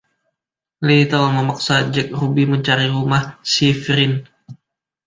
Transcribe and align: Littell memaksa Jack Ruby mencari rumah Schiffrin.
Littell 0.85 1.27
memaksa 1.35 1.75
Jack 1.93 2.09
Ruby 2.19 2.43
mencari 2.51 2.85
rumah 2.95 3.23
Schiffrin. 3.51 4.13